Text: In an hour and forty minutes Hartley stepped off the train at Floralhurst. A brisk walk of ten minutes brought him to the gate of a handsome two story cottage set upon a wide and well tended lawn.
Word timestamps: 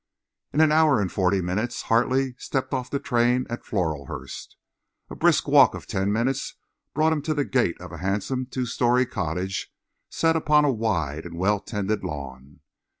In 0.51 0.61
an 0.61 0.71
hour 0.71 0.99
and 0.99 1.11
forty 1.11 1.41
minutes 1.41 1.83
Hartley 1.83 2.33
stepped 2.39 2.73
off 2.73 2.89
the 2.89 2.97
train 2.97 3.45
at 3.51 3.63
Floralhurst. 3.63 4.55
A 5.11 5.15
brisk 5.15 5.47
walk 5.47 5.75
of 5.75 5.85
ten 5.85 6.11
minutes 6.11 6.55
brought 6.95 7.13
him 7.13 7.21
to 7.21 7.35
the 7.35 7.45
gate 7.45 7.79
of 7.79 7.91
a 7.91 7.99
handsome 7.99 8.47
two 8.47 8.65
story 8.65 9.05
cottage 9.05 9.71
set 10.09 10.35
upon 10.35 10.65
a 10.65 10.71
wide 10.73 11.23
and 11.25 11.37
well 11.37 11.59
tended 11.59 12.03
lawn. 12.03 12.61